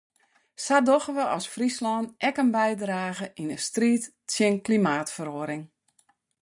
[0.63, 5.63] Sa dogge we as Fryslân ek in bydrage yn de striid tsjin klimaatferoaring.